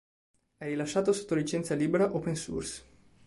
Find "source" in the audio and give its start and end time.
2.35-2.83